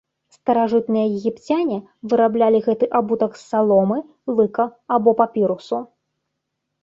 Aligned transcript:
Старажытныя 0.35 1.07
егіпцяне 1.17 1.75
выраблялі 2.13 2.61
гэты 2.69 2.85
абутак 2.99 3.31
з 3.41 3.45
саломы, 3.51 3.99
лыка 4.39 4.65
або 4.97 5.09
папірусу. 5.23 5.77